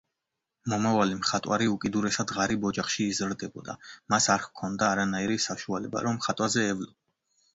მომავალი 0.71 1.17
მხატვარი 1.17 1.67
უკიდურესად 1.73 2.31
ღარიბ 2.37 2.65
ოჯახში 2.69 3.05
იზრდებოდა 3.09 3.75
მას 4.13 4.29
არ 4.35 4.43
ჰქონდა 4.47 4.87
არანაირი 4.95 5.37
საშუალება 5.47 6.01
რომ 6.09 6.17
ხატვაზე 6.27 6.65
ევლო. 6.73 6.91